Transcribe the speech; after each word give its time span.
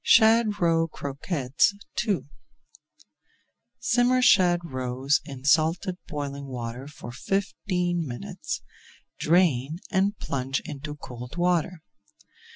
SHAD 0.03 0.59
ROE 0.59 0.87
CROQUETTES 0.87 1.75
II 2.07 2.21
Simmer 3.77 4.21
shad 4.23 4.61
roes 4.63 5.21
in 5.25 5.45
salted 5.45 5.97
boiling 6.07 6.47
water 6.47 6.87
for 6.87 7.11
[Page 7.11 7.53
346] 7.67 7.67
fifteen 7.67 8.07
minutes, 8.07 8.61
drain, 9.19 9.77
and 9.91 10.17
plunge 10.17 10.59
into 10.61 10.95
cold 10.95 11.37
water. 11.37 11.83